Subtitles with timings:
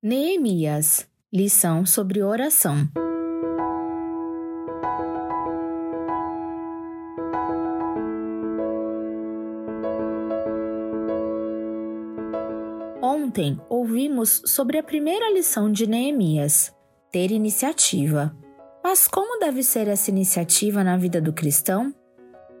[0.00, 2.88] Neemias Lição sobre oração.
[13.02, 16.72] Ontem ouvimos sobre a primeira lição de Neemias,
[17.10, 18.32] ter iniciativa.
[18.84, 21.92] Mas como deve ser essa iniciativa na vida do cristão?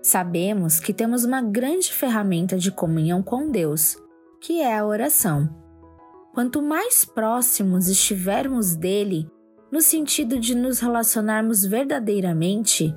[0.02, 3.96] Sabemos que temos uma grande ferramenta de comunhão com Deus,
[4.40, 5.67] que é a oração.
[6.38, 9.28] Quanto mais próximos estivermos dele,
[9.72, 12.94] no sentido de nos relacionarmos verdadeiramente,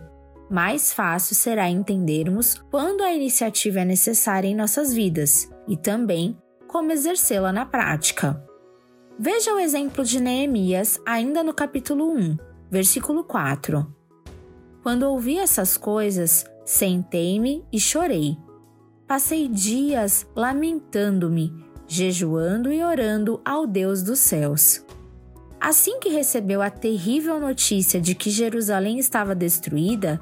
[0.47, 6.37] mais fácil será entendermos quando a iniciativa é necessária em nossas vidas e também
[6.67, 8.39] como exercê-la na prática.
[9.17, 12.37] Veja o exemplo de Neemias, ainda no capítulo 1,
[12.69, 13.91] versículo 4.
[14.83, 18.37] Quando ouvi essas coisas, sentei-me e chorei.
[19.07, 24.81] Passei dias lamentando-me jejuando e orando ao Deus dos céus.
[25.59, 30.17] Assim que recebeu a terrível notícia de que Jerusalém estava destruída,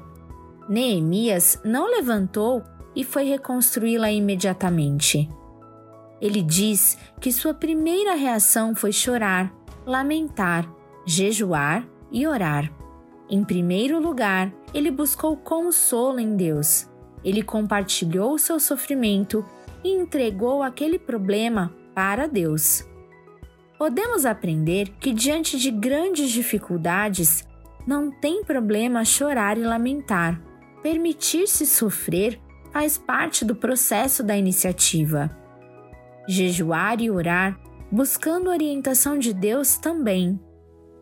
[0.68, 5.30] Neemias não levantou e foi reconstruí-la imediatamente.
[6.20, 9.54] Ele diz que sua primeira reação foi chorar,
[9.86, 10.68] lamentar,
[11.06, 12.68] jejuar e orar.
[13.30, 16.88] Em primeiro lugar, ele buscou consolo em Deus.
[17.22, 19.44] Ele compartilhou seu sofrimento
[19.84, 22.84] e entregou aquele problema para Deus.
[23.78, 27.46] Podemos aprender que, diante de grandes dificuldades,
[27.86, 30.40] não tem problema chorar e lamentar.
[30.82, 32.40] Permitir-se sofrer
[32.72, 35.30] faz parte do processo da iniciativa.
[36.28, 37.58] Jejuar e orar,
[37.90, 40.38] buscando orientação de Deus também.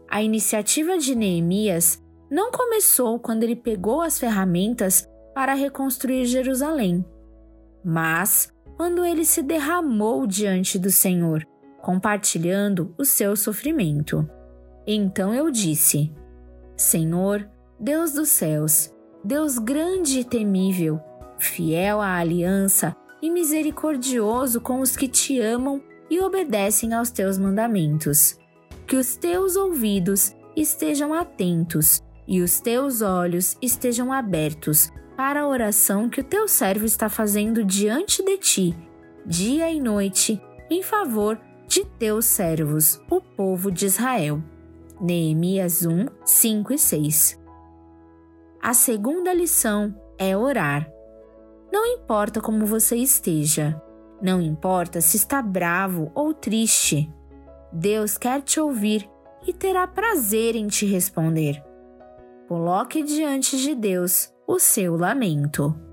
[0.08, 7.04] A iniciativa de Neemias não começou quando ele pegou as ferramentas para reconstruir Jerusalém,
[7.84, 11.44] mas quando ele se derramou diante do Senhor,
[11.82, 14.24] compartilhando o seu sofrimento.
[14.86, 16.14] Então eu disse:
[16.76, 17.46] Senhor,
[17.78, 21.00] Deus dos céus, Deus grande e temível,
[21.40, 28.38] fiel à aliança e misericordioso com os que te amam e obedecem aos teus mandamentos.
[28.86, 36.08] Que os teus ouvidos estejam atentos e os teus olhos estejam abertos para a oração
[36.08, 38.76] que o teu servo está fazendo diante de ti,
[39.26, 40.40] dia e noite,
[40.70, 41.36] em favor
[41.66, 44.40] de teus servos, o povo de Israel.
[45.00, 47.40] Neemias 1, 5 e 6.
[48.62, 50.88] A segunda lição é orar.
[51.72, 53.82] Não importa como você esteja,
[54.22, 57.12] não importa se está bravo ou triste,
[57.72, 59.10] Deus quer te ouvir
[59.44, 61.60] e terá prazer em te responder.
[62.46, 65.87] Coloque diante de Deus o seu lamento.